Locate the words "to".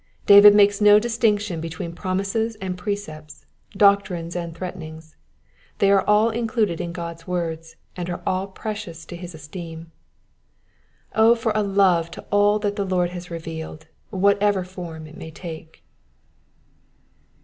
12.17-12.25